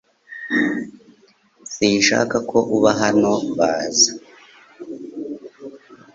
[1.73, 4.11] Sinshaka ko uba hano baza